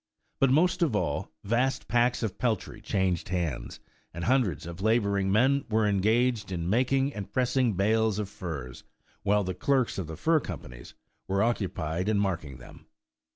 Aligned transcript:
But 0.39 0.49
most 0.49 0.81
of 0.81 0.95
all, 0.95 1.31
vast 1.43 1.87
packs 1.87 2.23
of 2.23 2.39
peltries 2.39 2.81
changed 2.81 3.29
hands, 3.29 3.79
and 4.15 4.23
hun 4.23 4.41
dreds 4.41 4.65
of 4.65 4.81
laboring 4.81 5.31
men 5.31 5.63
were 5.69 5.85
engaged 5.85 6.51
in 6.51 6.67
making 6.67 7.13
and 7.13 7.31
pressing 7.31 7.73
bales 7.73 8.17
of 8.17 8.27
furs, 8.27 8.83
while 9.21 9.43
the 9.43 9.53
clerks 9.53 9.99
of 9.99 10.07
the 10.07 10.17
fur 10.17 10.39
com 10.39 10.61
panies 10.61 10.95
were 11.27 11.43
occupied 11.43 12.09
in 12.09 12.17
marking 12.17 12.57
them. 12.57 12.87